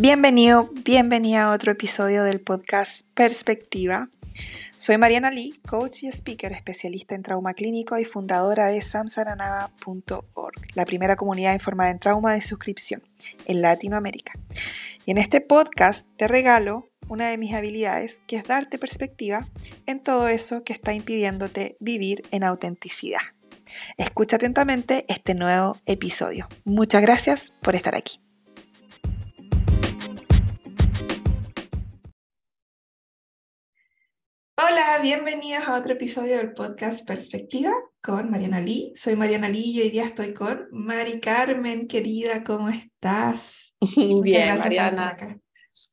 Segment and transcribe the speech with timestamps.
[0.00, 4.08] Bienvenido, bienvenida a otro episodio del podcast Perspectiva.
[4.76, 10.84] Soy Mariana Lee, coach y speaker especialista en trauma clínico y fundadora de samsaranava.org, la
[10.84, 13.02] primera comunidad informada en trauma de suscripción
[13.46, 14.34] en Latinoamérica.
[15.04, 19.48] Y en este podcast te regalo una de mis habilidades, que es darte perspectiva
[19.86, 23.22] en todo eso que está impidiéndote vivir en autenticidad.
[23.96, 26.46] Escucha atentamente este nuevo episodio.
[26.64, 28.20] Muchas gracias por estar aquí.
[34.60, 37.70] Hola, bienvenidos a otro episodio del podcast Perspectiva
[38.02, 38.92] con Mariana Lee.
[38.96, 43.76] Soy Mariana Lee y hoy día estoy con Mari Carmen, querida, ¿cómo estás?
[44.24, 45.16] Bien, Mariana.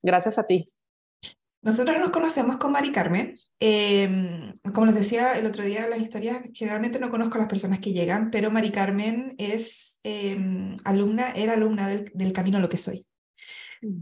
[0.01, 0.65] Gracias a ti.
[1.61, 3.35] Nosotros nos conocemos con Mari Carmen.
[3.59, 7.49] Em, como les decía el otro día en las historias, generalmente no conozco a las
[7.49, 12.61] personas que llegan, pero Mari Carmen es em, alumna, era alumna del, del Camino a
[12.61, 13.05] lo que soy.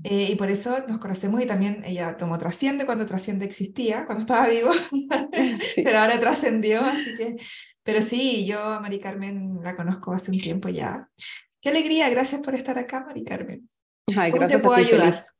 [0.03, 4.21] Eh, y por eso nos conocemos y también ella tomó Trasciende cuando Trasciende existía, cuando
[4.21, 4.71] estaba vivo,
[5.83, 7.35] pero ahora trascendió, así que...
[7.85, 11.09] Pero sí, yo a Mari Carmen la conozco hace un tiempo ya.
[11.61, 13.69] Qué alegría, gracias por estar acá, Mari Carmen.
[14.17, 15.33] Ay, gracias a ti, Feliz.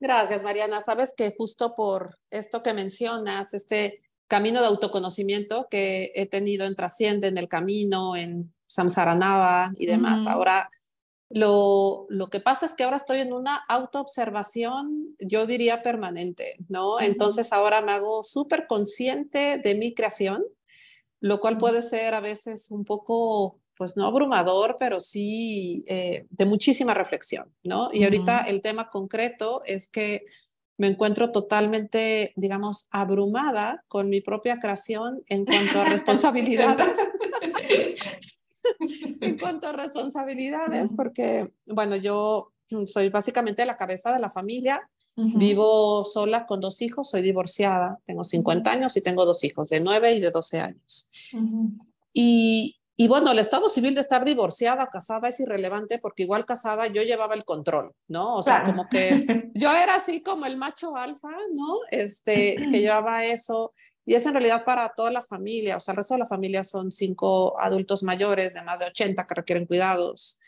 [0.00, 0.80] Gracias, Mariana.
[0.80, 6.74] Sabes que justo por esto que mencionas, este camino de autoconocimiento que he tenido en
[6.74, 10.70] Trasciende, en el camino, en Samsaranava y demás, ahora
[11.30, 17.00] lo, lo, que pasa es que ahora estoy en una autoobservación, yo diría permanente, ¿no?
[17.00, 20.44] Entonces ahora me hago súper consciente de mi creación,
[21.20, 26.46] lo cual puede ser a veces un poco, pues no abrumador, pero sí eh, de
[26.46, 27.90] muchísima reflexión, ¿no?
[27.92, 30.24] Y ahorita el tema concreto es que
[30.78, 36.98] me encuentro totalmente, digamos, abrumada con mi propia creación en cuanto a responsabilidades.
[39.20, 42.52] en cuanto a responsabilidades, porque, bueno, yo
[42.86, 48.24] soy básicamente la cabeza de la familia, vivo sola con dos hijos, soy divorciada, tengo
[48.24, 51.10] 50 años y tengo dos hijos, de 9 y de 12 años.
[52.12, 56.44] y, y bueno, el estado civil de estar divorciada o casada es irrelevante porque igual
[56.44, 58.36] casada yo llevaba el control, ¿no?
[58.36, 61.78] O sea, como que yo era así como el macho alfa, ¿no?
[61.90, 63.72] Este, que llevaba eso
[64.10, 66.64] y es en realidad para toda la familia, o sea, el resto de la familia
[66.64, 70.40] son cinco adultos mayores de más de 80 que requieren cuidados.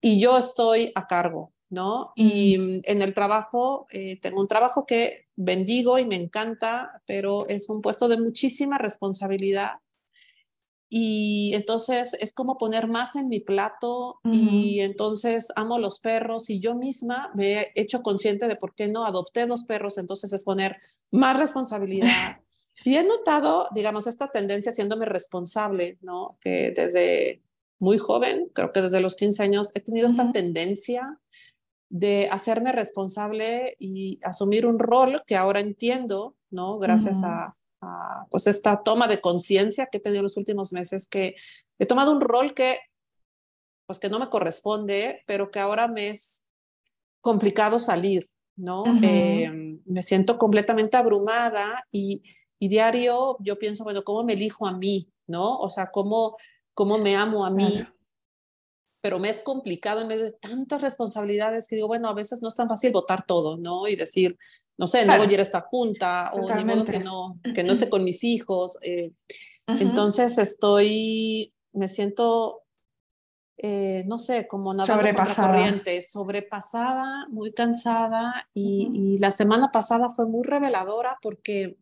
[0.00, 2.14] Y yo estoy a cargo, ¿no?
[2.16, 7.46] Y mm, en el trabajo, eh, tengo un trabajo que bendigo y me encanta, pero
[7.48, 9.72] es un puesto de muchísima responsabilidad.
[10.88, 16.58] Y entonces es como poner más en mi plato y entonces amo los perros y
[16.58, 20.42] yo misma me he hecho consciente de por qué no adopté dos perros, entonces es
[20.42, 20.78] poner
[21.10, 22.38] más responsabilidad,
[22.84, 26.38] Y he notado, digamos, esta tendencia haciéndome responsable, ¿no?
[26.40, 27.42] Que desde
[27.78, 31.18] muy joven, creo que desde los 15 años, he tenido esta tendencia
[31.90, 36.78] de hacerme responsable y asumir un rol que ahora entiendo, ¿no?
[36.78, 37.54] Gracias a,
[38.30, 41.36] pues esta toma de conciencia que he tenido en los últimos meses, que
[41.78, 42.78] he tomado un rol que,
[43.86, 46.42] pues que no me corresponde, pero que ahora me es
[47.20, 48.84] complicado salir, ¿no?
[49.02, 52.22] Em, me siento completamente abrumada y,
[52.58, 55.08] y diario yo pienso, bueno, ¿cómo me elijo a mí?
[55.26, 55.58] ¿No?
[55.58, 56.36] O sea, ¿cómo,
[56.74, 57.84] cómo me amo a mí?
[59.00, 62.48] Pero me es complicado en medio de tantas responsabilidades que digo, bueno, a veces no
[62.48, 63.86] es tan fácil votar todo, ¿no?
[63.86, 64.36] Y decir,
[64.76, 67.62] no sé, no voy a ir a esta junta o ni modo que no, que
[67.62, 68.78] no esté con mis hijos.
[68.82, 69.12] Eh,
[69.66, 72.62] entonces estoy, me siento,
[73.58, 75.48] eh, no sé, como nada sobrepasada.
[75.48, 81.76] corriente, sobrepasada, muy cansada y, y, la semana pasada fue muy reveladora porque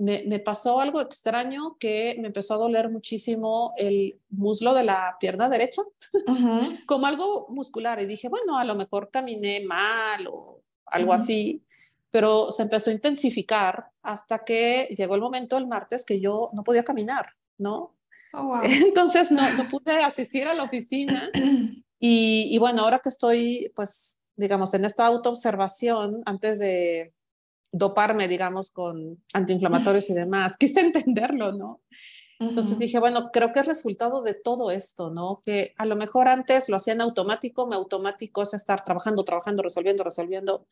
[0.00, 5.48] me, pasó algo extraño que me empezó a doler muchísimo el muslo de la pierna
[5.50, 5.82] derecha,
[6.86, 8.00] como algo muscular.
[8.00, 11.62] Y dije, bueno, a lo mejor caminé mal o algo así,
[12.10, 16.64] pero se empezó a intensificar hasta que llegó el momento el martes que yo no
[16.64, 17.94] podía caminar, ¿no?
[18.32, 21.30] Oh, Entonces no, no, pude asistir a la oficina.
[22.02, 27.12] Y, y bueno, ahora que estoy, pues, digamos, en esta autoobservación, antes de
[27.72, 30.56] doparme, digamos, con antiinflamatorios y demás.
[30.56, 31.80] Quise entenderlo, ¿no?
[32.40, 35.42] Entonces dije, bueno, creo que es resultado de todo esto, ¿no?
[35.44, 39.62] Que a lo mejor antes lo hacía en automático, me automático es estar trabajando, trabajando,
[39.62, 40.66] resolviendo, resolviendo,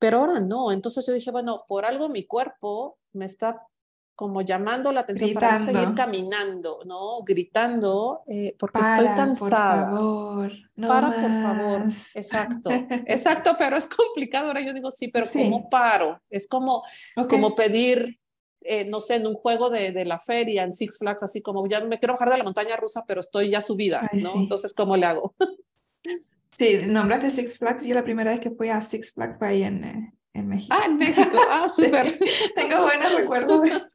[0.00, 0.72] pero ahora no.
[0.72, 3.64] Entonces yo dije, bueno, por algo mi cuerpo me está
[4.20, 7.22] como llamando la atención para seguir caminando, ¿no?
[7.24, 9.88] Gritando, eh, porque estoy cansada.
[9.88, 11.84] Por favor, no para, por favor.
[12.14, 12.68] Exacto,
[13.06, 14.48] exacto, pero es complicado.
[14.48, 16.20] Ahora yo digo, sí, pero ¿cómo paro?
[16.28, 16.82] Es como,
[17.30, 18.20] como pedir,
[18.60, 21.66] eh, no sé, en un juego de, de, la feria, en Six Flags, así como
[21.66, 24.34] ya me quiero bajar de la montaña rusa, pero estoy ya subida, ¿no?
[24.34, 25.34] Entonces, ¿cómo le hago?
[26.50, 27.86] Sí, nombraste Six Flags.
[27.86, 30.76] Yo la primera vez que fui a Six Flags fue ahí en, eh, en México.
[30.78, 31.38] Ah, en México.
[31.50, 32.18] Ah, súper.
[32.54, 33.70] Tengo buenos recuerdos.
[33.70, 33.88] Ajá.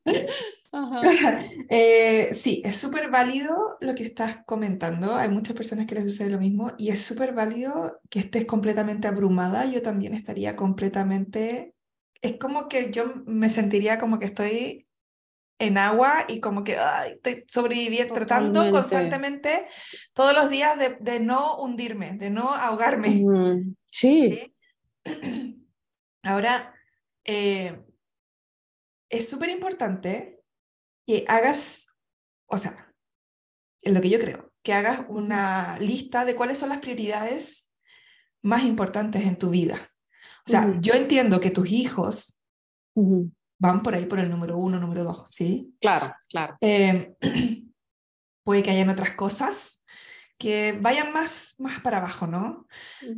[1.69, 5.16] Eh, sí, es súper válido lo que estás comentando.
[5.16, 9.07] Hay muchas personas que les sucede lo mismo y es súper válido que estés completamente
[9.07, 9.66] abrumada.
[9.66, 11.74] Yo también estaría completamente...
[12.22, 14.88] Es como que yo me sentiría como que estoy
[15.57, 19.68] en agua y como que ay, estoy sobreviviendo, tratando constantemente
[20.13, 23.24] todos los días de, de, no hundirme, de no ahogarme.
[23.89, 24.54] sí.
[26.24, 26.74] Ahora,
[27.24, 27.80] eh,
[29.10, 30.34] es súper importante
[31.06, 31.88] que hagas,
[32.48, 32.94] o sea,
[33.81, 37.72] en lo que yo creo, que hagas una lista de cuáles son las prioridades
[38.42, 39.92] más importantes en tu vida.
[40.48, 42.42] O sea, yo entiendo que tus hijos
[43.57, 45.75] van por ahí por el número uno, número dos, ¿sí?
[45.80, 46.57] Claro, claro.
[46.62, 47.16] Eh,
[48.44, 49.84] puede que hayan otras cosas
[50.38, 52.68] que vayan más, más para abajo, ¿no?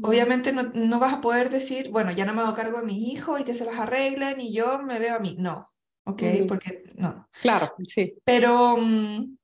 [0.04, 3.08] Obviamente no, no, vas a poder decir, bueno, ya no me hago cargo de mis
[3.08, 5.36] hijos y que se los arreglen y yo me veo a mí.
[5.40, 5.72] No,
[6.08, 6.24] ¿ok?
[6.48, 7.28] Porque no.
[7.42, 8.16] Claro, sí.
[8.24, 9.38] Pero, mm,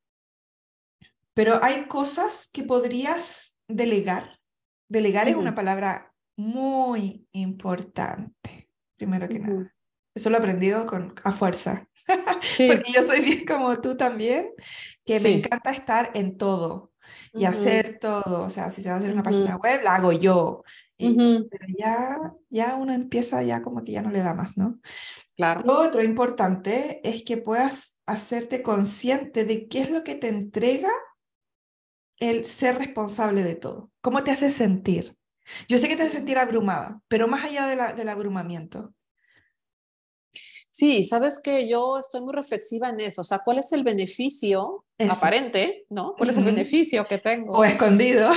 [1.33, 4.39] pero hay cosas que podrías delegar.
[4.89, 9.73] Delegar es una palabra muy importante, primero que nada.
[10.15, 11.87] Eso lo he aprendido con, a fuerza.
[12.41, 12.67] Sí.
[12.67, 14.49] Porque yo soy bien como tú también,
[15.05, 16.91] que me encanta estar en todo
[17.33, 18.43] y hacer todo.
[18.43, 20.63] O sea, si se va a hacer una página web, la hago yo.
[20.97, 22.17] Pero ya,
[22.49, 24.79] ya uno empieza ya como que ya no le da más, ¿no?
[25.35, 25.61] Claro.
[25.65, 30.91] Lo otro importante es que puedas hacerte consciente de qué es lo que te entrega
[32.19, 33.91] el ser responsable de todo.
[34.01, 35.15] ¿Cómo te hace sentir?
[35.67, 38.93] Yo sé que te hace sentir abrumada, pero más allá de la, del abrumamiento,
[40.75, 44.83] Sí, sabes que yo estoy muy reflexiva en eso, o sea, ¿cuál es el beneficio
[45.07, 46.15] aparente, no?
[46.17, 47.53] ¿Cuál es el beneficio que tengo?
[47.53, 48.31] O escondido.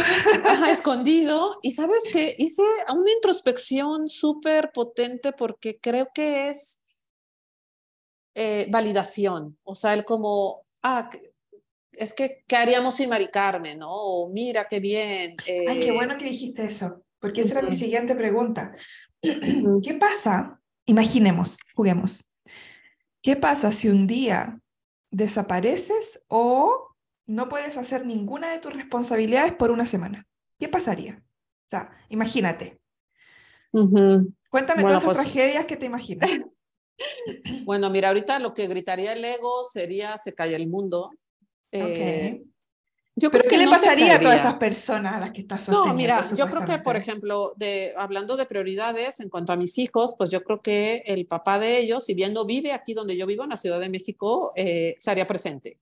[0.45, 1.59] Ajá, escondido.
[1.63, 2.61] Y sabes que hice
[2.93, 6.83] una introspección súper potente porque creo que es
[8.39, 11.09] eh, validación, o sea, el como, ah,
[11.93, 13.91] es que, ¿qué haríamos sin Mari Carmen, no?
[13.91, 15.37] O mira, qué bien.
[15.67, 18.75] Ay, qué eh, bueno que dijiste eso, porque esa era mi siguiente pregunta.
[19.23, 20.61] ¿Qué pasa?
[20.85, 22.29] Imaginemos, juguemos.
[23.23, 24.61] ¿Qué pasa si un día
[25.11, 26.95] desapareces o
[27.25, 30.27] no puedes hacer ninguna de tus responsabilidades por una semana?
[30.59, 31.23] ¿Qué pasaría?
[31.23, 32.83] O sea, imagínate.
[33.71, 36.31] Cuéntame todas esas pues tragedias que te imaginas.
[37.65, 41.11] Bueno, mira, ahorita lo que gritaría el ego sería se cae el mundo.
[41.73, 42.43] Eh,
[43.19, 45.69] yo ¿Pero qué le pasaría a todas esas personas a las que estás?
[45.71, 49.79] No, mira, yo creo que, por ejemplo, de, hablando de prioridades en cuanto a mis
[49.79, 53.17] hijos, pues yo creo que el papá de ellos, si bien no vive aquí donde
[53.17, 55.81] yo vivo, en la Ciudad de México, eh, se haría presente.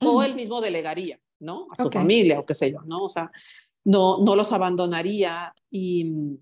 [0.00, 1.68] O él mismo delegaría, ¿no?
[1.70, 3.04] A su familia o qué sé yo, ¿no?
[3.04, 3.32] O sea,
[3.84, 6.38] no, no los abandonaría y,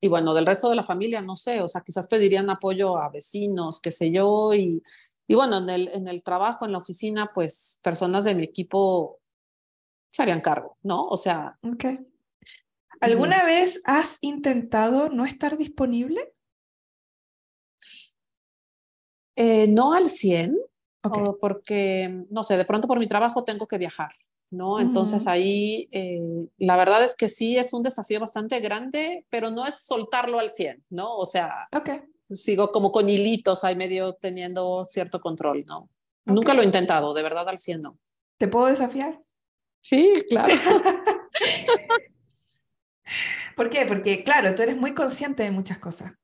[0.00, 3.08] y bueno, del resto de la familia, no sé, o sea, quizás pedirían apoyo a
[3.10, 4.82] vecinos, qué sé yo, y
[5.28, 9.20] y bueno, en el, en el trabajo, en la oficina, pues personas de mi equipo
[10.12, 11.06] se harían cargo, ¿no?
[11.06, 11.58] O sea.
[11.62, 11.84] Ok.
[13.00, 16.32] ¿Alguna vez has intentado no estar disponible?
[19.36, 20.56] Eh, no al 100,
[21.40, 24.12] porque, no sé, de pronto por mi trabajo tengo que viajar,
[24.50, 24.80] ¿no?
[24.80, 29.66] Entonces ahí eh, la verdad es que sí es un desafío bastante grande, pero no
[29.66, 31.14] es soltarlo al 100, ¿no?
[31.16, 32.00] O sea, okay
[32.30, 35.88] sigo como con hilitos ahí medio teniendo cierto control, ¿no?
[36.24, 37.98] Nunca lo he intentado, de verdad al 100 no.
[38.38, 39.20] ¿Te puedo desafiar?
[39.80, 40.52] Sí, claro.
[43.56, 43.86] ¿Por qué?
[43.86, 46.14] Porque, claro, tú eres muy consciente de muchas cosas,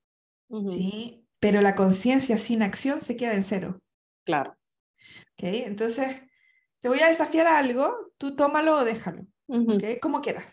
[0.68, 1.24] ¿sí?
[1.38, 3.80] Pero la conciencia sin acción se queda en cero.
[4.24, 4.56] Claro.
[5.32, 5.44] ¿Ok?
[5.44, 6.22] Entonces,
[6.82, 10.00] te voy a desafiar a algo, tú tómalo o déjalo, ¿ok?
[10.00, 10.44] Como quieras.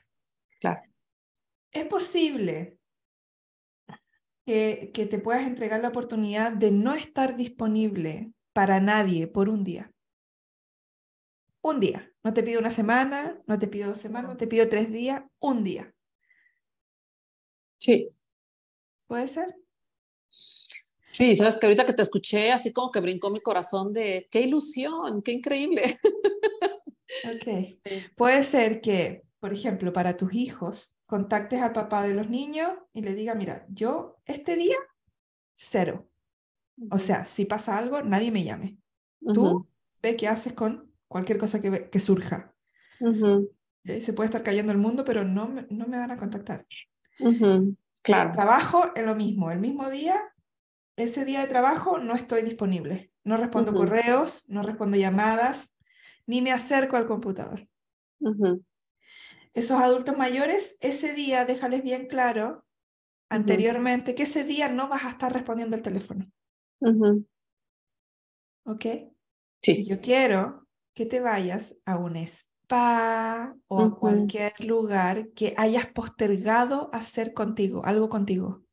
[0.60, 0.82] Claro.
[1.72, 2.78] Es posible
[4.46, 9.92] que, te puedas entregar la oportunidad de no estar disponible para nadie por un día.
[11.62, 12.12] Un día.
[12.24, 15.24] No te pido una semana, no te pido dos semanas, no te pido tres días,
[15.40, 15.96] un día.
[17.80, 18.12] Sí.
[19.08, 19.56] ¿Puede ser?
[21.20, 24.40] Sí, sabes que ahorita que te escuché, así como que brincó mi corazón de qué
[24.40, 26.00] ilusión, qué increíble.
[27.26, 27.78] Ok.
[28.16, 33.02] Puede ser que, por ejemplo, para tus hijos, contactes al papá de los niños y
[33.02, 34.78] le diga, mira, yo este día,
[35.54, 36.10] cero.
[36.90, 38.78] O sea, si pasa algo, nadie me llame.
[39.34, 39.68] Tú
[40.02, 42.56] ve qué haces con cualquier cosa que, que surja.
[43.84, 46.66] Se puede estar cayendo el mundo, pero no, no me van a contactar.
[48.02, 48.32] Claro.
[48.32, 49.52] trabajo en lo mismo.
[49.52, 50.22] El mismo día,
[51.02, 53.12] ese día de trabajo, no estoy disponible.
[53.24, 55.78] No respondo correos, no respondo llamadas,
[56.26, 57.68] ni me acerco al computador.
[59.54, 62.66] Esos adultos mayores, ese día déjales bien claro
[63.30, 66.30] anteriormente que ese día no vas a estar respondiendo al teléfono.
[68.66, 68.86] ¿Ok?
[69.62, 69.86] Sí.
[69.86, 76.90] Yo quiero que te vayas a un spa o a cualquier lugar que hayas postergado
[76.94, 78.64] hacer contigo, algo contigo.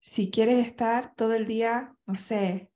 [0.00, 2.70] Si quieres estar todo el día, no sé,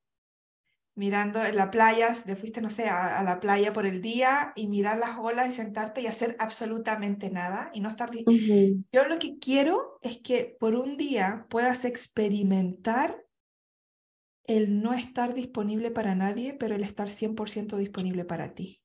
[0.94, 4.68] mirando en la playa, te fuiste, no sé, a, la playa por el día y
[4.68, 8.10] mirar las olas y sentarte y hacer absolutamente nada y no estar...
[8.92, 13.24] Yo lo que quiero es que por un día puedas experimentar
[14.44, 18.82] el no estar disponible para nadie, pero el estar 100% disponible para ti.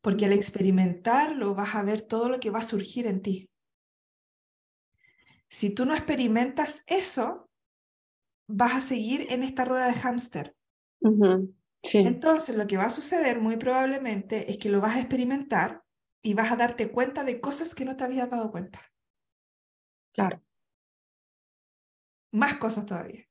[0.00, 3.50] Porque al experimentarlo vas a ver todo lo que va a surgir en ti.
[5.48, 7.48] Si tú no experimentas eso,
[8.48, 10.56] vas a seguir en esta rueda de hámster
[11.92, 15.84] entonces, lo que va a suceder muy probablemente es que lo vas a experimentar
[16.22, 18.80] y vas a darte cuenta de cosas que no te habías dado cuenta.
[20.12, 20.40] Claro.
[22.32, 23.24] Más cosas todavía.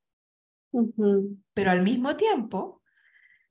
[1.53, 2.81] Pero al mismo tiempo,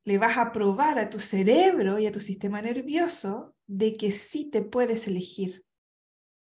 [0.04, 4.50] le vas a probar a tu cerebro y a tu sistema nervioso de que sí
[4.50, 5.64] te puedes elegir,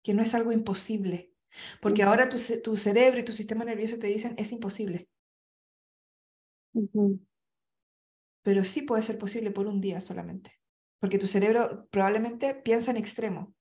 [0.03, 1.34] que no es algo imposible.
[1.81, 5.07] Porque ahora tu, tu, cerebro y tu sistema nervioso te dicen es imposible
[8.45, 10.59] pero sí puede ser posible por un día solamente,
[10.99, 13.55] porque tu cerebro probablemente piensa en extremo.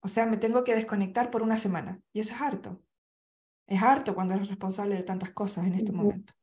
[0.00, 2.84] O sea, me tengo que desconectar por una semana, y eso es harto.
[3.66, 6.34] Es harto cuando eres responsable de tantas cosas en este momento.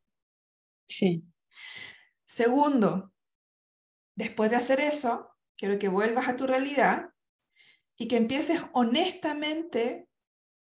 [0.87, 1.23] Sí.
[2.25, 3.13] Segundo,
[4.17, 7.13] después de hacer eso, quiero que vuelvas a tu realidad
[7.95, 10.09] y que empieces honestamente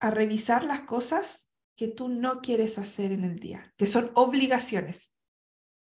[0.04, 5.14] a revisar las cosas que tú no quieres hacer en el día, que son obligaciones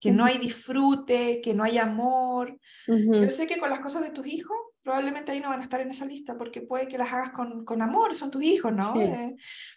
[0.00, 2.58] que no hay disfrute, que no hay amor.
[2.86, 5.82] Yo sé que con las cosas de tus hijos, probablemente ahí no van a estar
[5.82, 8.94] en esa lista, porque puede que las hagas con, con amor, son tus hijos, ¿no?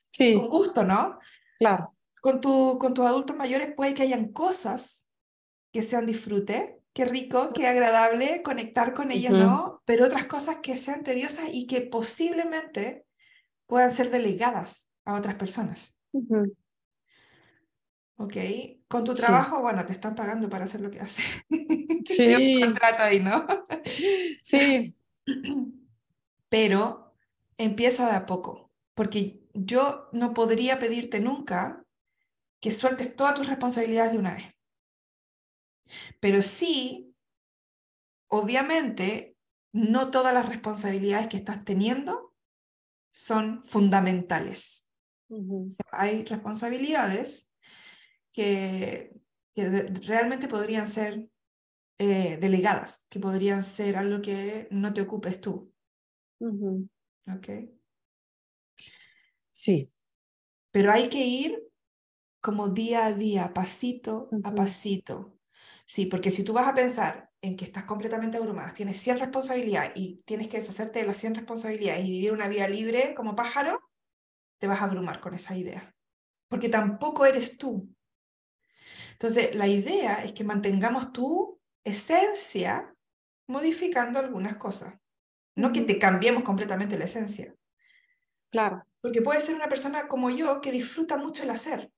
[0.09, 0.23] Sí.
[0.23, 1.19] Eh, con gusto, ¿no?
[1.59, 1.93] Claro.
[2.21, 5.09] Con, tu, con tus adultos mayores puede que hayan cosas
[5.73, 9.81] que sean disfrute, qué rico, qué agradable conectar con ellos, ¿no?
[9.83, 13.05] Pero otras cosas que sean tediosas y que posiblemente
[13.73, 15.99] puedan ser delegadas a otras personas.
[18.17, 18.35] Ok,
[18.87, 21.25] con tu trabajo, bueno, te están pagando para hacer lo que haces.
[22.05, 22.59] Sí.
[22.59, 23.47] un contrato ahí, ¿no?
[24.43, 24.95] sí.
[26.49, 27.15] Pero
[27.57, 31.83] empieza de a poco, porque yo no podría pedirte nunca
[32.59, 34.53] que sueltes todas tus responsabilidades de una vez.
[36.19, 37.15] Pero sí,
[38.27, 39.35] obviamente,
[39.71, 42.32] no todas las responsabilidades que estás teniendo
[43.13, 44.89] son fundamentales.
[45.91, 47.53] hay responsabilidades
[48.31, 49.13] que,
[49.55, 51.29] realmente podrían ser
[51.99, 55.71] eh, delegadas, que podrían ser algo que no te ocupes tú.
[56.39, 57.49] ¿Ok?
[59.51, 59.93] Sí.
[60.71, 61.63] Pero hay que ir
[62.41, 65.37] como día a día, pasito a pasito.
[65.85, 69.91] Sí, porque si tú vas a pensar en que estás completamente abrumada, tienes 100 responsabilidades
[69.95, 73.81] y tienes que deshacerte de las 100 responsabilidades y vivir una vida libre como pájaro,
[74.59, 75.93] te vas a abrumar con esa idea.
[76.47, 77.93] Porque tampoco eres tú.
[79.11, 82.95] Entonces, la idea es que mantengamos tu esencia
[83.49, 84.95] modificando algunas cosas.
[85.57, 87.53] No que te cambiemos completamente la esencia.
[88.49, 88.85] Claro.
[89.01, 91.91] Porque puede ser una persona como yo que disfruta mucho el hacer.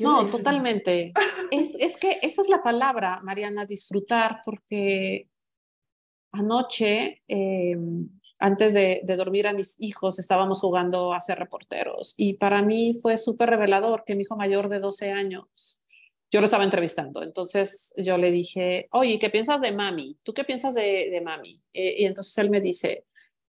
[0.00, 1.12] No, totalmente.
[1.50, 5.28] es, es que esa es la palabra, Mariana, disfrutar, porque
[6.32, 7.76] anoche eh,
[8.38, 13.18] antes de, dormir a mis hijos estábamos jugando a ser reporteros y para mí fue
[13.18, 15.82] súper revelador que mi hijo mayor de 12 años,
[16.32, 20.18] yo lo estaba entrevistando, entonces yo le dije, oye, ¿qué piensas de mami?
[20.22, 21.60] ¿Tú qué piensas de, mami?
[21.72, 23.04] Eh, y entonces él me dice,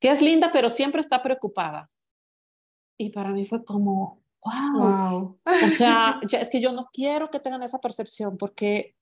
[0.00, 1.90] que es linda, pero siempre está preocupada.
[2.96, 5.38] Y para mí fue como, wow.
[5.44, 8.96] O sea, es que yo no quiero que tengan esa percepción porque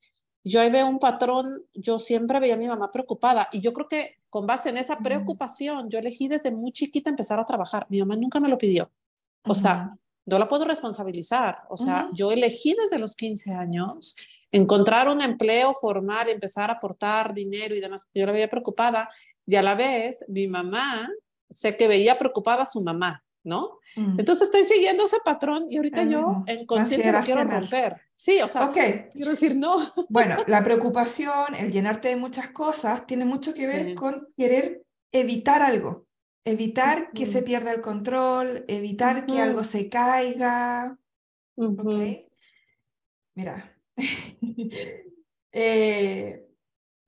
[0.45, 3.88] yo ahí veo un patrón, yo siempre veía a mi mamá preocupada y yo creo
[3.88, 7.87] que con base en esa preocupación, yo elegí desde muy chiquita empezar a trabajar.
[7.88, 8.90] Mi mamá nunca me lo pidió.
[9.45, 11.62] O sea, no la puedo responsabilizar.
[11.71, 14.16] O sea, yo elegí desde los 15 años
[14.50, 18.07] encontrar un empleo formal, empezar a aportar dinero y demás.
[18.14, 19.09] Yo la veía preocupada
[19.47, 21.09] y a la vez mi mamá,
[21.49, 23.25] sé que veía preocupada a su mamá.
[23.49, 23.81] ¿No?
[23.97, 24.21] Mm.
[24.21, 27.97] Entonces estoy siguiendo ese patrón y ahorita yo en conciencia lo quiero romper.
[28.14, 29.07] Sí, o sea, okay.
[29.11, 29.78] quiero decir no.
[30.09, 35.62] Bueno, la preocupación, el llenarte de muchas cosas, tiene mucho que ver con querer evitar
[35.62, 36.07] algo,
[36.45, 40.97] evitar que se pierda el control, evitar que algo se caiga.
[41.57, 41.90] ¿Ok?
[43.35, 43.76] Mira,
[45.52, 46.45] eh,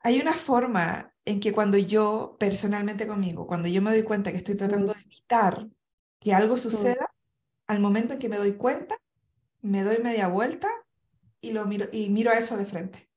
[0.00, 4.38] hay una forma en que cuando yo, personalmente conmigo, cuando yo me doy cuenta que
[4.38, 5.68] estoy tratando de evitar
[6.20, 7.10] que algo suceda,
[7.66, 8.96] al momento en que me doy cuenta,
[9.62, 10.70] me doy media vuelta
[11.40, 13.10] y, lo miro, y miro a eso de frente.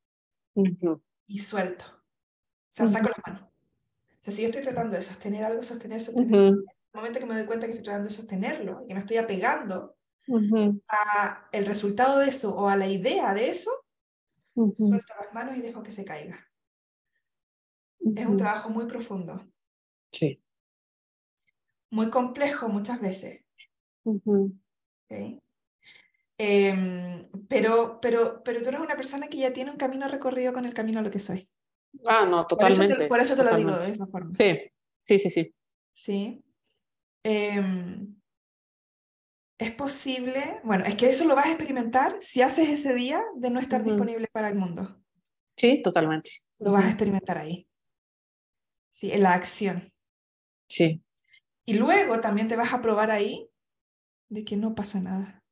[1.28, 1.86] Y suelto.
[1.86, 3.48] O sea, saco la mano.
[3.48, 7.26] O sea, si yo estoy tratando de sostener algo, sostener, sostener, sostener, el momento que
[7.26, 9.98] me doy cuenta que estoy tratando de sostenerlo y que me estoy apegando
[10.88, 13.72] a el resultado de eso o a la idea de eso,
[14.54, 16.48] suelto las manos y dejo que se caiga.
[18.16, 19.44] Es un trabajo muy profundo.
[20.12, 20.43] Sí.
[21.94, 23.46] Muy complejo muchas veces.
[26.40, 30.66] Em, pero, pero, pero tú eres una persona que ya tiene un camino recorrido con
[30.66, 31.48] el camino a lo que soy.
[32.08, 33.08] Ah, no, totalmente.
[33.08, 34.34] Por eso te, lo digo de esa forma.
[34.34, 34.72] Sí,
[35.06, 35.56] sí, sí, sí.
[35.94, 36.44] Sí.
[37.22, 38.20] Em,
[39.60, 43.52] es posible, bueno, es que eso lo vas a experimentar si haces ese día de
[43.52, 45.00] no estar disponible para el mundo.
[45.56, 46.32] Sí, totalmente.
[46.58, 47.68] Lo vas a experimentar ahí.
[48.90, 49.94] Sí, en la acción.
[50.68, 51.04] Sí.
[51.66, 53.50] Y luego también te vas a probar ahí
[54.30, 55.44] de que no pasa nada,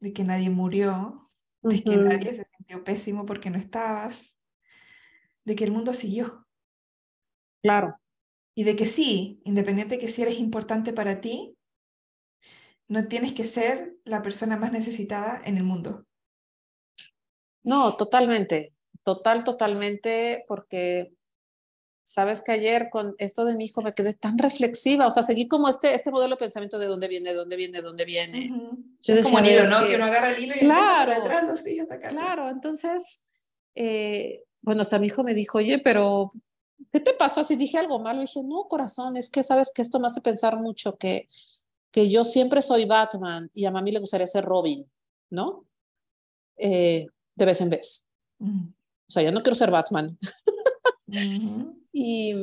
[0.00, 1.28] de que nadie murió,
[1.62, 4.38] de que nadie se sintió pésimo porque no estabas,
[5.44, 6.46] de que el mundo siguió.
[7.62, 7.96] Claro.
[8.54, 11.56] Y de que sí, independiente de que si eres importante para ti,
[12.88, 16.04] no tienes que ser la persona más necesitada en el mundo.
[17.62, 18.74] No, totalmente,
[19.04, 21.14] total, totalmente, porque
[22.12, 25.48] sabes que ayer con esto de mi hijo me quedé tan reflexiva, o sea, seguí
[25.48, 28.52] como este, este modelo de pensamiento de dónde viene, dónde viene, dónde viene.
[29.00, 29.86] es como el hilo, ¿no?
[29.86, 33.24] Que uno agarra el hilo y claro, atrás, así, Claro, entonces,
[33.74, 36.34] eh, bueno, hasta mi hijo me dijo, oye, pero
[36.92, 37.42] ¿qué te pasó?
[37.44, 40.20] Si dije algo malo, y dije, no, corazón, es que sabes que esto me hace
[40.20, 41.30] pensar mucho que,
[41.90, 44.86] que yo siempre soy Batman y a mami le gustaría ser Robin,
[45.30, 45.64] ¿no?
[46.58, 48.04] Eh, de vez en vez.
[48.38, 50.18] O sea, yo no quiero ser Batman.
[51.92, 52.34] Y,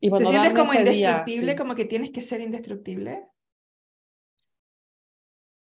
[0.00, 3.26] y, bueno, ¿Te sientes como indestructible, como que tienes que ser indestructible?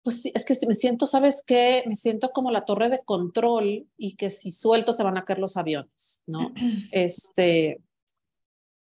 [0.03, 1.85] Pues sí, es que me siento, ¿sabes qué?
[1.87, 5.39] Me siento como la torre de control y que si suelto se van a caer
[5.39, 6.53] los aviones, ¿no?
[6.91, 7.81] este,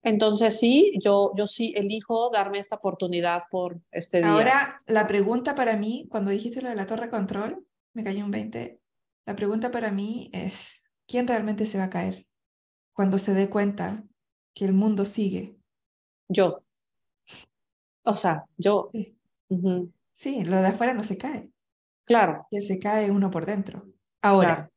[0.04, 4.32] entonces sí, yo, yo sí elijo darme esta oportunidad por este día.
[4.32, 8.24] Ahora, la pregunta para mí, cuando dijiste lo de la torre de control, me cayó
[8.24, 8.80] un 20,
[9.26, 12.26] la pregunta para mí es, ¿quién realmente se va a caer
[12.92, 14.04] cuando se dé cuenta
[14.58, 15.56] que el mundo sigue?
[16.28, 16.64] Yo.
[18.02, 18.90] O sea, yo.
[18.92, 19.16] Sí.
[20.12, 21.52] Sí, lo de afuera no se cae.
[22.04, 22.44] Claro.
[22.50, 23.86] Que se cae uno por dentro.
[24.20, 24.68] Ahora,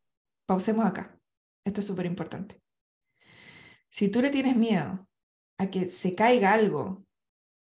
[0.45, 1.19] pausemos acá.
[1.65, 2.61] Esto es súper importante.
[3.89, 5.07] Si tú le tienes miedo
[5.57, 7.03] a que se caiga algo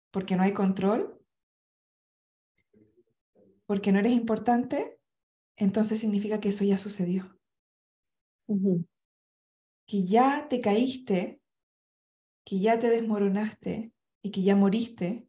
[0.10, 1.22] porque no hay control,
[3.66, 4.98] porque no eres importante,
[5.58, 7.38] entonces significa que eso ya sucedió.
[9.86, 11.42] Que ya te caíste,
[12.48, 15.28] que ya te desmoronaste y que ya moriste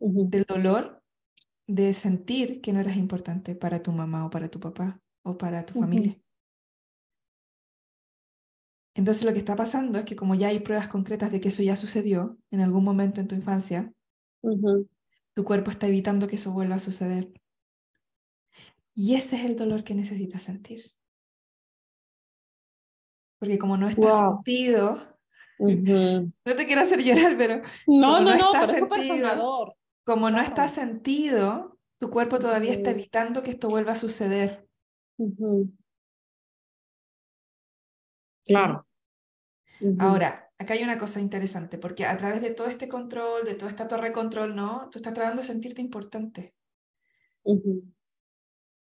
[0.00, 1.02] del dolor
[1.66, 5.66] de sentir que no eras importante para tu mamá o para tu papá o para
[5.66, 6.18] tu familia.
[8.94, 11.62] Entonces lo que está pasando es que como ya hay pruebas concretas de que eso
[11.62, 13.92] ya sucedió en algún momento en tu infancia,
[15.34, 17.34] tu cuerpo está evitando que eso vuelva a suceder.
[18.94, 20.80] Y ese es el dolor que necesitas sentir.
[23.38, 25.15] Porque como no está sentido,
[25.58, 27.62] no te quiero hacer llorar, pero...
[27.86, 29.00] No, no, no, pero es súper
[30.04, 34.68] como no está sentido, tu cuerpo todavía está evitando que esto vuelva a suceder.
[38.44, 38.86] Claro.
[39.98, 43.70] Ahora, acá hay una cosa interesante, porque a través de todo este control, de toda
[43.70, 44.88] esta torre de control, ¿no?
[44.90, 46.54] Tú estás tratando de sentirte importante.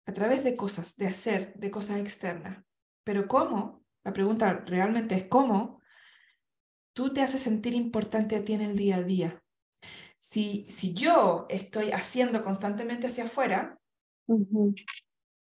[0.05, 2.63] A través de cosas, de hacer, de cosas externas.
[3.05, 3.85] Pero ¿cómo?
[4.05, 5.81] La pregunta realmente es ¿cómo?
[6.97, 9.43] Tú te haces sentir importante a ti en el día a día.
[10.19, 13.79] Si, si yo estoy haciendo constantemente hacia afuera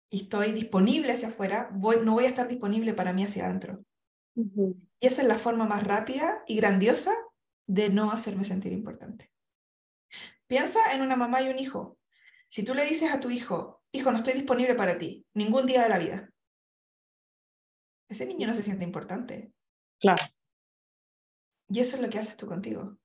[0.09, 3.81] y estoy disponible hacia afuera, voy, no voy a estar disponible para mí hacia adentro.
[4.35, 7.15] Y esa es la forma más rápida y grandiosa
[7.65, 9.31] de no hacerme sentir importante.
[10.47, 11.97] Piensa en una mamá y un hijo.
[12.49, 15.81] Si tú le dices a tu hijo, hijo, no estoy disponible para ti, ningún día
[15.83, 16.29] de la vida,
[18.09, 19.53] ese niño no se siente importante.
[19.97, 20.25] Claro.
[21.69, 22.97] Y eso es lo que haces tú contigo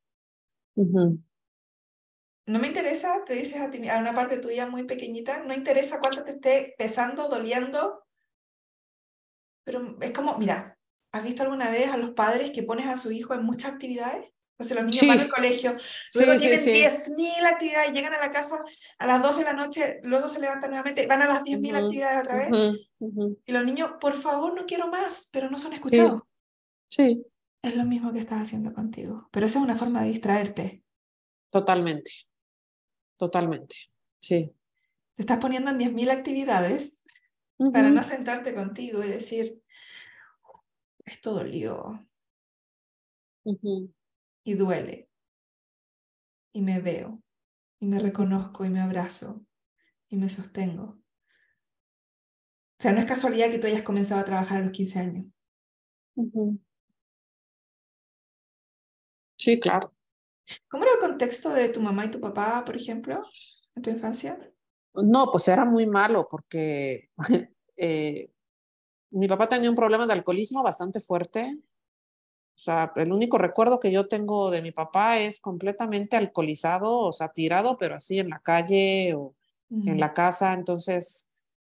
[2.46, 6.00] no me interesa, te dices a, ti, a una parte tuya muy pequeñita, no interesa
[6.00, 8.04] cuánto te esté pesando, doliendo,
[9.64, 10.76] pero es como, mira,
[11.12, 14.28] ¿has visto alguna vez a los padres que pones a su hijo en muchas actividades?
[14.58, 15.76] O sea, los niños van al colegio,
[16.14, 18.62] luego tienen 10.000 actividades, llegan a la casa
[18.98, 22.20] a las 12 de la noche, luego se levantan nuevamente, van a las 10.000 actividades
[22.20, 22.80] otra vez.
[23.44, 26.22] Y los niños, por favor, no quiero más, pero no son escuchados.
[26.88, 27.24] Sí.
[27.62, 30.84] Es lo mismo que estás haciendo contigo, pero esa es una forma de distraerte.
[31.50, 32.10] Totalmente.
[33.16, 33.76] Totalmente.
[34.20, 34.52] Sí.
[35.14, 36.98] Te estás poniendo en 10.000 actividades
[37.72, 39.62] para no sentarte contigo y decir,
[41.04, 42.04] esto dolió.
[43.44, 45.08] Y duele.
[46.52, 47.22] Y me veo.
[47.80, 49.44] Y me reconozco y me abrazo.
[50.08, 50.84] Y me sostengo.
[50.84, 55.26] O sea, no es casualidad que tú hayas comenzado a trabajar a los 15 años.
[59.42, 59.92] Sí, claro.
[60.68, 63.20] ¿Cómo era el contexto de tu mamá y tu papá, por ejemplo,
[63.74, 64.38] en tu infancia?
[64.94, 67.10] No, pues era muy malo porque
[67.76, 68.30] eh,
[69.10, 71.58] mi papá tenía un problema de alcoholismo bastante fuerte.
[71.58, 77.10] O sea, el único recuerdo que yo tengo de mi papá es completamente alcoholizado, o
[77.10, 79.34] sea, tirado, pero así en la calle o
[79.70, 80.52] en la casa.
[80.52, 81.28] Entonces,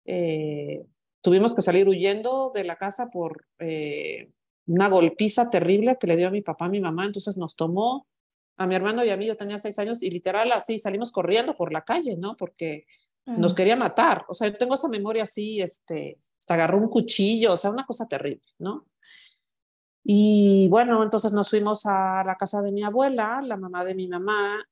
[0.05, 0.85] eh,
[1.19, 4.31] tuvimos que salir huyendo de la casa por eh,
[4.67, 7.05] una golpiza terrible que le dio a mi papá a mi mamá.
[7.05, 8.07] Entonces nos tomó
[8.57, 11.55] a mi hermano y a mí, yo tenía seis años y literal así salimos corriendo
[11.55, 12.35] por la calle, ¿no?
[12.35, 12.85] Porque
[13.25, 14.25] nos quería matar.
[14.29, 17.85] O sea, yo tengo esa memoria así, este, hasta agarró un cuchillo, o sea, una
[17.85, 18.85] cosa terrible, ¿no?
[20.03, 24.07] Y bueno, entonces nos fuimos a la casa de mi abuela, la mamá de mi
[24.07, 24.65] mamá,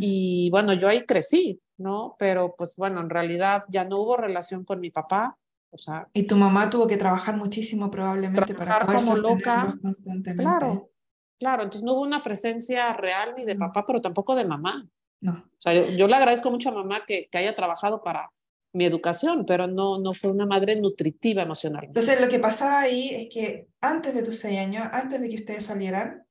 [0.00, 2.16] y bueno, yo ahí crecí, ¿no?
[2.18, 5.38] Pero pues bueno, en realidad ya no hubo relación con mi papá,
[5.70, 6.08] o sea...
[6.12, 10.42] Y tu mamá tuvo que trabajar muchísimo probablemente para poder como loca, constantemente.
[10.42, 10.90] Claro,
[11.38, 14.88] claro, entonces no hubo una presencia real ni de papá, pero tampoco de mamá.
[15.20, 15.32] No.
[15.32, 18.30] O sea, yo, yo le agradezco mucho a mamá que, que haya trabajado para
[18.72, 21.98] mi educación, pero no, no fue una madre nutritiva emocionalmente.
[21.98, 25.36] Entonces, lo que pasaba ahí es que antes de tus seis años, antes de que
[25.36, 26.26] ustedes salieran,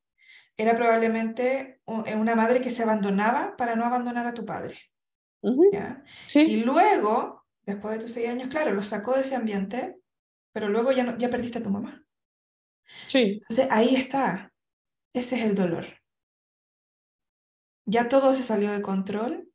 [0.55, 4.77] era probablemente eh, una madre que se abandonaba para no abandonar a tu padre.
[6.27, 6.41] Sí.
[6.41, 7.36] Y luego,
[7.67, 9.99] después de tus seis años, claro, lo sacó de ese ambiente,
[10.53, 12.03] pero luego ya, no, ya perdiste a tu mamá.
[13.07, 13.39] Sí.
[13.41, 14.51] Entonces, ahí está.
[15.13, 15.85] Ese es el dolor.
[17.85, 19.51] Ya todo se salió de control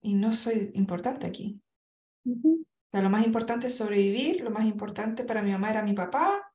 [0.00, 1.60] y no soy importante aquí.
[2.24, 5.94] o sea, lo más importante es sobrevivir, lo más importante para mi mamá era mi
[5.94, 6.52] papá.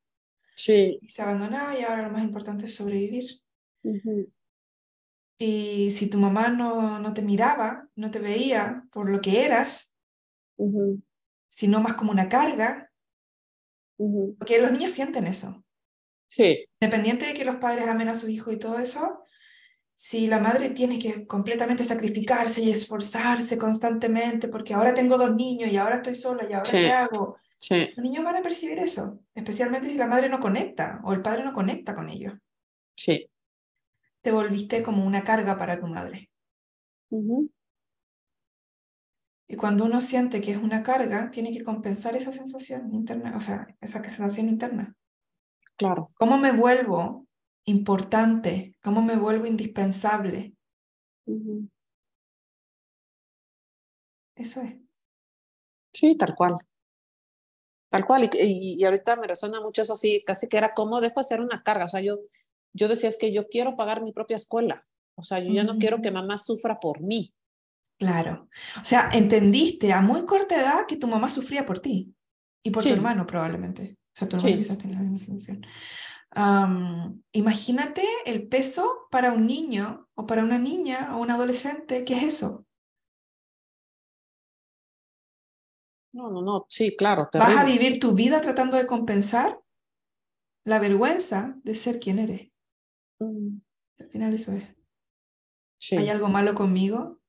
[0.55, 0.99] Sí.
[1.01, 3.41] Y se abandonaba y ahora lo más importante es sobrevivir.
[5.39, 9.95] Y si tu mamá no, no te miraba, no te veía por lo que eras,
[11.47, 12.91] sino más como una carga,
[13.97, 15.63] porque los niños sienten eso.
[16.29, 16.65] Sí.
[16.79, 19.23] Independiente de que los padres amen a su hijo y todo eso,
[19.95, 25.71] si la madre tiene que completamente sacrificarse y esforzarse constantemente porque ahora tengo dos niños
[25.71, 27.37] y ahora estoy sola y ahora qué hago,
[27.69, 31.43] los niños van a percibir eso, especialmente si la madre no conecta o el padre
[31.43, 32.33] no conecta con ellos.
[32.95, 33.29] Sí.
[34.27, 36.29] Te volviste como una carga para tu madre.
[39.47, 43.39] Y cuando uno siente que es una carga, tiene que compensar esa sensación interna, o
[43.39, 44.97] sea, esa sensación interna.
[45.77, 46.11] Claro.
[46.15, 47.25] ¿Cómo me vuelvo
[47.63, 50.57] importante, cómo me vuelvo indispensable.
[54.35, 54.75] Eso es.
[55.93, 56.57] Sí, tal cual.
[57.87, 58.25] Tal cual.
[58.25, 61.39] Y, y, ahorita me resuena mucho eso así, casi que era como dejo de ser
[61.39, 61.85] una carga.
[61.85, 62.17] O sea, yo,
[62.73, 64.85] yo decía es que yo quiero pagar mi propia escuela.
[65.15, 67.33] O sea, yo ya no quiero que mamá sufra por mí.
[67.97, 68.47] Claro.
[68.79, 72.13] O sea, entendiste a muy corta edad que tu mamá sufría por ti
[72.63, 73.97] y por tu hermano probablemente.
[74.15, 75.65] O sea, tu hermano quizás tenía la misma sensación
[77.31, 82.23] imagínate el peso para un niño o para una niña o un adolescente, ¿qué es
[82.23, 82.65] eso?
[86.13, 87.29] No, no, no, sí, claro.
[87.33, 89.59] Vas a vivir tu vida tratando de compensar
[90.63, 92.49] la vergüenza de ser quien eres.
[93.19, 93.59] Mm.
[93.99, 94.75] Al final eso es.
[95.97, 97.19] ¿Hay algo malo conmigo?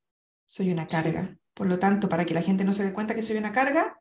[0.46, 1.38] Soy una carga.
[1.54, 4.00] Por lo tanto, para que la gente no se dé cuenta que soy una carga,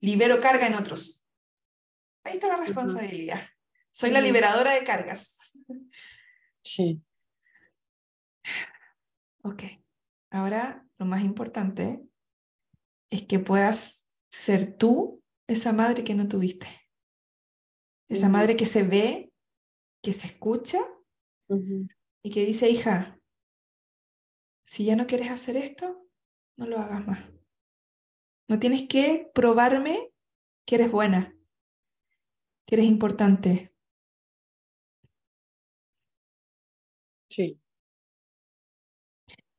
[0.00, 1.26] libero carga en otros.
[2.24, 3.40] Ahí está la responsabilidad.
[3.92, 5.38] Soy la liberadora de cargas.
[6.62, 7.00] Sí.
[9.42, 9.62] Ok.
[10.30, 12.02] Ahora lo más importante
[13.08, 16.66] es que puedas ser tú esa madre que no tuviste.
[18.08, 19.32] Esa madre que se ve,
[20.02, 20.78] que se escucha
[22.22, 23.18] y que dice, hija,
[24.64, 26.06] si ya no quieres hacer esto,
[26.56, 27.24] no lo hagas más.
[28.48, 30.12] No tienes que probarme
[30.66, 31.34] que eres buena,
[32.66, 33.72] que eres importante,
[37.28, 37.58] Sí.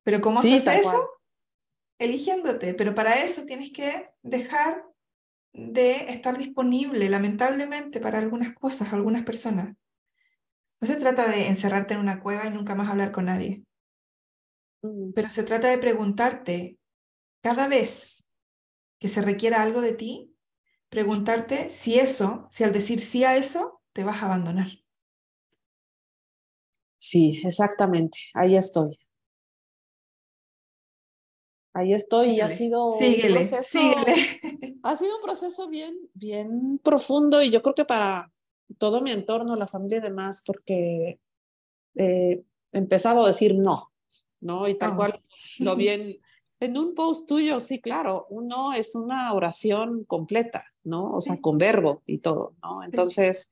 [0.04, 1.10] Pero ¿cómo haces eso?
[2.00, 2.74] Eligiéndote.
[2.74, 4.84] Pero para eso tienes que dejar
[5.54, 9.76] de estar disponible, lamentablemente, para algunas cosas, algunas personas.
[10.80, 13.64] No se trata de encerrarte en una cueva y nunca más hablar con nadie.
[14.84, 15.12] Mm.
[15.14, 16.78] Pero se trata de preguntarte
[17.42, 18.28] cada vez
[19.00, 20.36] que se requiera algo de ti,
[20.90, 24.70] preguntarte si eso, si al decir sí a eso, te vas a abandonar.
[26.98, 28.18] Sí, exactamente.
[28.34, 28.98] Ahí estoy.
[31.74, 33.80] Ahí estoy y ha sido un proceso,
[34.84, 38.32] ha sido un proceso bien, bien profundo y yo creo que para
[38.78, 41.20] todo mi entorno, la familia y demás, porque
[41.96, 43.92] eh, he empezado a decir no,
[44.40, 44.68] ¿no?
[44.68, 44.96] Y tal oh.
[44.98, 45.24] cual
[45.60, 46.20] lo bien,
[46.60, 51.16] en un post tuyo, sí, claro, un no es una oración completa, ¿no?
[51.16, 52.84] O sea, con verbo y todo, ¿no?
[52.84, 53.50] Entonces,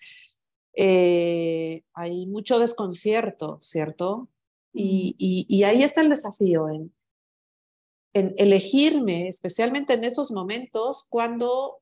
[0.75, 4.29] eh, hay mucho desconcierto, ¿cierto?
[4.77, 6.93] Y, y, ahí está el desafío, en,
[8.13, 11.79] en elegirme, especialmente en esos momentos cuando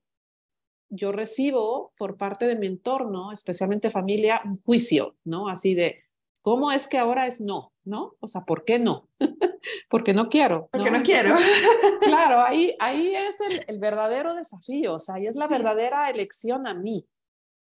[0.93, 5.49] yo recibo por parte de mi entorno, especialmente familia, un juicio, ¿no?
[5.49, 6.03] Así de,
[6.41, 7.73] ¿cómo es que ahora es no?
[7.83, 8.15] ¿No?
[8.19, 9.09] O sea, ¿por qué no?
[9.89, 10.69] Porque no quiero.
[10.71, 11.35] Porque no, quiero.
[12.01, 16.73] claro, ahí, ahí es el, verdadero desafío, o sea, ahí es la verdadera elección a
[16.73, 17.07] mí.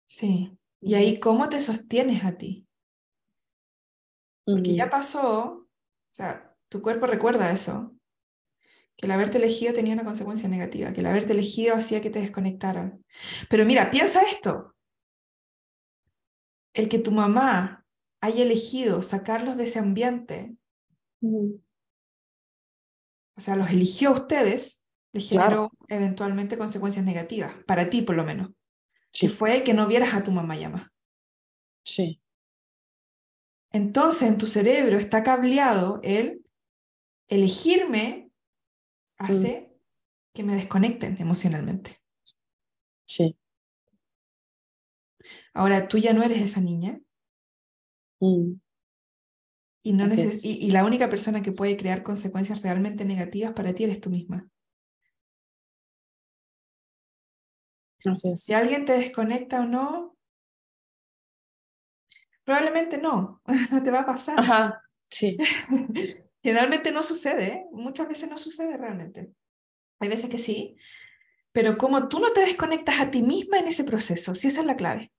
[0.07, 0.57] Sí.
[0.81, 2.67] Y ahí, ¿cómo te sostienes a ti?
[4.45, 5.69] Porque ya pasó, o
[6.11, 7.95] sea, tu cuerpo recuerda eso,
[8.97, 12.21] que el haberte elegido tenía una consecuencia negativa, que el haberte elegido hacía que te
[12.21, 13.05] desconectaran.
[13.49, 14.75] Pero mira, piensa esto.
[16.73, 17.85] El que tu mamá
[18.21, 20.57] haya elegido sacarlos de ese ambiente,
[21.21, 28.25] o sea, los eligió a ustedes, le generó eventualmente consecuencias negativas, para ti por lo
[28.25, 28.51] menos.
[29.13, 30.91] Si fue que no vieras a tu mamá ya
[31.85, 32.23] Sí.
[33.73, 36.45] Entonces en tu cerebro está cableado el
[37.29, 38.22] elegirme
[39.23, 40.35] hace mm.
[40.35, 42.01] que me desconecten emocionalmente.
[43.07, 43.37] Sí.
[45.55, 47.01] Ahora tú ya no eres esa niña.
[48.21, 48.55] Mm.
[49.85, 54.01] Y, no y, la única persona que puede crear consecuencias realmente negativas para ti eres
[54.01, 54.49] tú misma.
[58.35, 60.17] Si alguien te desconecta o no,
[62.45, 64.39] probablemente no, no te va a pasar.
[64.41, 65.37] Ajá, sí.
[66.43, 67.67] Generalmente no sucede, ¿eh?
[67.71, 69.33] muchas veces no sucede realmente.
[70.01, 70.77] Hay veces que sí,
[71.53, 74.67] pero como tú no te desconectas a ti misma en ese proceso, si esa es
[74.67, 75.13] la clave.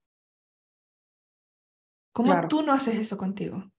[2.11, 3.71] ¿Cómo tú no haces eso contigo?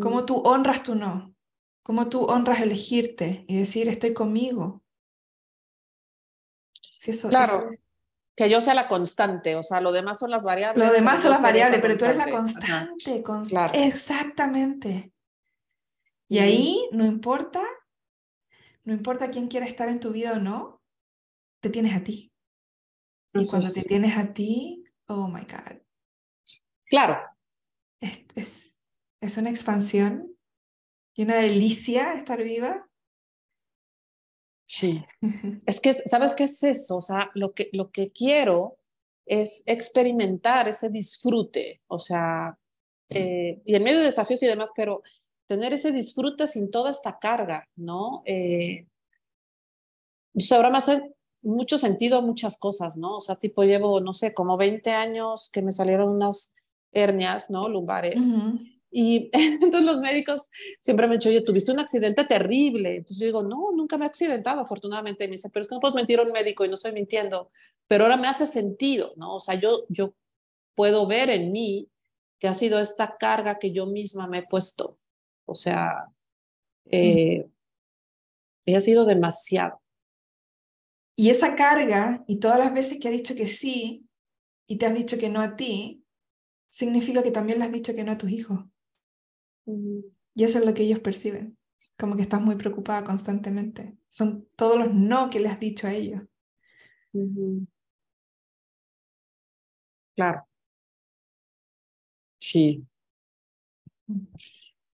[0.00, 0.26] ¿Cómo mm.
[0.26, 1.34] tú honras tu no?
[1.82, 4.82] ¿Cómo tú honras elegirte y decir estoy conmigo?
[6.96, 7.70] Si eso, claro.
[8.36, 10.86] Que yo sea la constante, o sea, lo demás son las variables.
[10.86, 13.24] Lo demás son las variables, pero tú eres la constante.
[13.86, 15.13] Exactamente.
[16.28, 17.62] Y ahí no importa,
[18.84, 20.82] no importa quién quiera estar en tu vida o no,
[21.60, 22.32] te tienes a ti.
[23.34, 25.80] Y cuando te tienes a ti, oh my God.
[26.86, 27.18] Claro.
[28.00, 28.80] Es, es,
[29.20, 30.36] es, una expansión
[31.14, 32.88] y una delicia estar viva.
[34.66, 35.04] Sí.
[35.66, 36.96] es que, ¿sabes qué es eso?
[36.96, 38.78] O sea, lo que, lo que quiero
[39.26, 42.58] es experimentar ese disfrute, o sea,
[43.08, 45.02] eh, y en medio de desafíos y demás, pero
[45.46, 48.22] tener ese disfrute sin toda esta carga, ¿no?
[48.26, 48.86] Eh,
[50.50, 53.16] ahora me hace mucho sentido muchas cosas, ¿no?
[53.16, 56.54] O sea, tipo llevo, no sé, como 20 años que me salieron unas
[56.92, 57.68] hernias, ¿no?
[57.68, 58.16] Lumbares.
[58.90, 60.48] Y entonces los médicos
[60.80, 62.96] siempre me han dicho, oye, tuviste un accidente terrible.
[62.96, 65.24] Entonces yo digo, no, nunca me he accidentado, afortunadamente.
[65.24, 66.92] Y me dice, pero es que no puedes mentir a un médico y no estoy
[66.92, 67.50] mintiendo.
[67.86, 69.34] Pero ahora me hace sentido, ¿no?
[69.34, 70.14] O sea, yo, yo
[70.74, 71.88] puedo ver en mí
[72.38, 74.98] que ha sido esta carga que yo misma me he puesto,
[75.46, 76.06] o sea,
[76.86, 77.46] eh,
[78.66, 79.80] ha sido demasiado.
[81.16, 84.08] Y esa carga y todas las veces que ha dicho que sí
[84.66, 86.04] y te has dicho que no a ti,
[86.68, 88.64] significa que también le has dicho que no a tus hijos.
[90.34, 91.56] Y eso es lo que ellos perciben,
[91.96, 93.96] como que estás muy preocupada constantemente.
[94.08, 96.22] Son todos los no que le has dicho a ellos.
[100.16, 100.46] Claro.
[102.40, 102.86] Sí.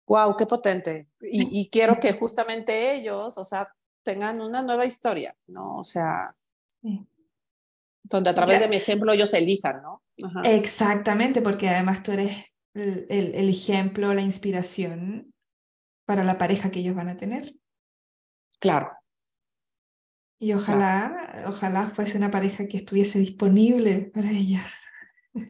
[0.08, 1.08] Wow, qué potente.
[1.20, 5.76] Y, quiero que justamente ellos, o sea, tengan una nueva historia, ¿no?
[5.76, 6.34] O sea,
[8.04, 10.02] donde a través de mi ejemplo ellos elijan, ¿no?
[10.44, 15.34] Exactamente, porque además tú eres el, el, ejemplo, la inspiración
[16.06, 17.54] para la pareja que ellos van a tener.
[18.58, 18.90] Claro.
[20.40, 24.72] Y ojalá, ojalá fuese una pareja que estuviese disponible para ellas.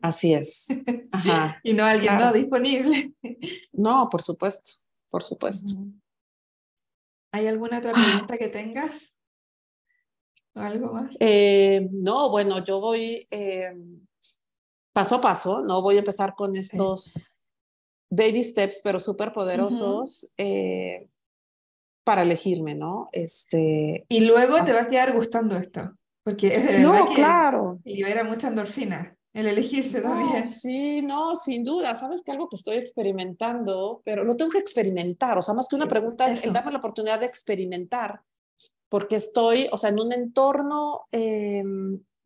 [0.03, 0.68] Así es.
[1.12, 1.61] Ajá.
[1.62, 3.12] y no alguien no disponible.
[3.72, 4.72] No, por supuesto,
[5.09, 5.74] por supuesto.
[7.33, 9.14] ¿Hay alguna otra pregunta que tengas?
[10.55, 11.14] ¿O algo más?
[11.20, 13.72] Eh, no, bueno, yo voy eh,
[14.92, 15.81] paso a paso, ¿no?
[15.81, 17.38] Voy a empezar con estos
[18.11, 20.29] baby steps, pero súper poderosos.
[20.37, 21.09] Eh,
[22.09, 23.11] para elegirme, ¿no?
[23.12, 27.81] Este, y luego te va a quedar gustando esto Porque de No, que claro.
[27.85, 29.17] libera mucha endorfina.
[29.33, 30.41] El elegirse también.
[30.41, 31.95] No, sí, no, sin duda.
[31.95, 35.38] Sabes que algo que estoy experimentando, pero lo tengo que experimentar.
[35.38, 36.53] O sea, más que una pregunta es el eso.
[36.53, 38.23] darme la oportunidad de experimentar,
[38.88, 41.62] porque estoy, o sea, en un entorno, eh,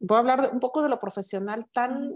[0.01, 2.11] voy a hablar un poco de lo profesional tan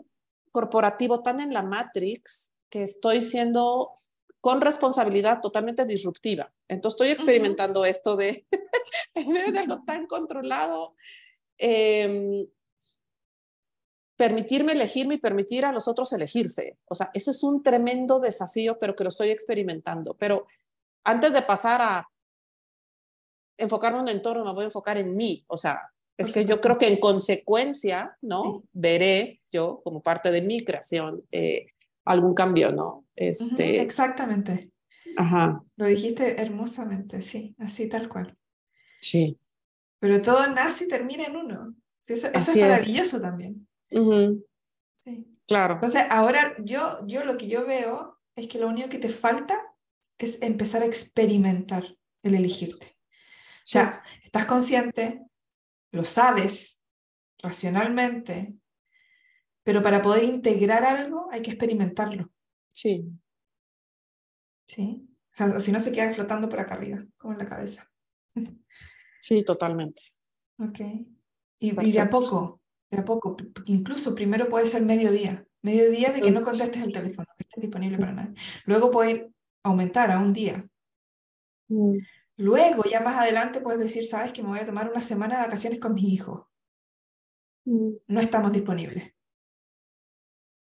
[0.52, 3.92] corporativo, tan en la Matrix, que estoy siendo
[4.40, 6.52] con responsabilidad totalmente disruptiva.
[6.68, 8.46] Entonces estoy experimentando esto de,
[9.14, 10.94] en medio de algo tan controlado,
[11.58, 12.46] eh,
[14.16, 16.78] permitirme elegirme y permitir a los otros elegirse.
[16.86, 20.14] O sea, ese es un tremendo desafío, pero que lo estoy experimentando.
[20.14, 20.46] Pero
[21.04, 22.08] antes de pasar a
[23.58, 25.44] enfocarme en un entorno, me voy a enfocar en mí.
[25.48, 28.42] O sea, es que yo creo que en consecuencia, ¿no?
[28.42, 28.68] Sí.
[28.72, 31.66] Veré yo, como parte de mi creación, eh,
[32.04, 33.04] algún cambio, ¿no?
[33.14, 34.72] Este, Exactamente.
[35.16, 38.36] ajá, Lo dijiste hermosamente, sí, así tal cual.
[39.00, 39.38] sí.
[39.98, 41.74] Pero todo nace y termina en uno.
[42.02, 42.60] Sí, eso, eso es es.
[42.62, 43.18] maravilloso
[43.90, 44.44] Ujú,
[45.04, 45.26] Sí.
[45.46, 45.74] claro.
[45.74, 49.60] Entonces, ahora yo, yo lo que yo veo es que lo único que te falta
[50.18, 52.96] es empezar a experimentar el elegirte.
[53.58, 55.22] O sea, estás consciente,
[55.92, 56.84] lo sabes
[57.38, 58.54] racionalmente,
[59.62, 62.30] pero para poder integrar algo hay que experimentarlo,
[62.72, 63.04] Sí,
[64.66, 65.08] ¿sí?
[65.32, 67.90] O sea, si no se queda flotando por acá arriba, como en la cabeza.
[69.20, 70.02] sí, totalmente.
[70.58, 70.80] Ok.
[71.58, 76.20] Y, y de a poco, de a poco, incluso primero puede ser mediodía, mediodía de
[76.20, 78.34] que no contestes el teléfono, que esté disponible para nadie.
[78.64, 79.30] Luego puede
[79.64, 80.66] aumentar a un día.
[81.68, 81.98] Mm,
[82.38, 85.44] Luego, ya más adelante, puedes decir, sabes que me voy a tomar una semana de
[85.44, 86.46] vacaciones con mis hijos.
[87.64, 87.90] mm.
[88.08, 89.04] No estamos disponibles.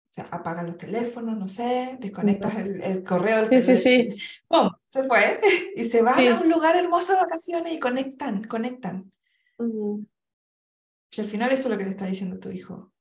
[0.10, 4.18] O sea, apaga los teléfonos, no sé, desconectas el, el correo del Sí, sí, teléfono.
[4.18, 4.42] sí.
[4.48, 4.70] ¡Pum!
[4.88, 5.42] Se fue.
[5.76, 6.28] Y se van Sí.
[6.28, 9.12] a un lugar hermoso de vacaciones y conectan, conectan.
[9.58, 10.06] Ujú,
[11.16, 12.92] Que al final eso es lo que te está diciendo tu hijo.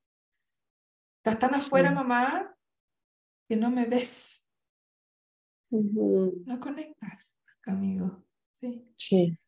[1.19, 1.95] Estás tan afuera, Sí.
[1.97, 2.57] mamá,
[3.49, 4.49] que no me ves.
[5.71, 7.33] No conectas
[7.65, 8.25] conmigo.
[8.55, 8.87] Sí.
[8.97, 9.39] Sí.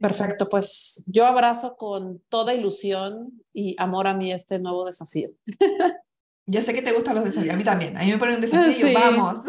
[0.00, 5.30] Perfecto, pues yo abrazo con toda ilusión y amor a mí este nuevo desafío.
[6.50, 7.52] Yo sé que te gustan los desafíos.
[7.52, 7.94] A mí también.
[7.98, 8.94] A mí me ponen un desafío Sí.
[8.94, 9.40] vamos.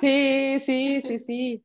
[0.00, 1.64] Sí, sí, sí, sí.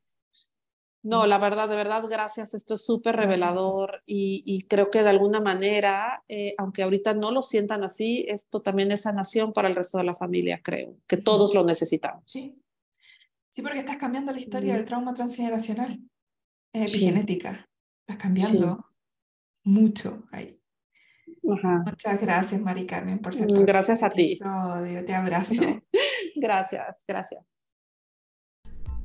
[1.02, 2.54] No, la verdad, de verdad, gracias.
[2.54, 7.30] Esto es súper revelador y, y creo que de alguna manera, eh, aunque ahorita no
[7.30, 11.16] lo sientan así, esto también es sanación para el resto de la familia, creo, que
[11.16, 12.24] todos lo necesitamos.
[12.26, 12.60] Sí.
[13.50, 16.00] Sí, porque estás cambiando la historia del trauma transgeneracional.
[16.72, 16.96] Es Sí.
[16.98, 17.68] epigenética.
[18.00, 18.84] Estás cambiando
[19.64, 20.60] mucho ahí.
[21.50, 21.82] Ajá.
[21.86, 24.32] Muchas gracias, Mari Carmen, por ser Mm, gracias a este ti.
[24.32, 25.04] episodio.
[25.04, 25.54] Te abrazo.
[26.36, 27.57] Gracias, gracias.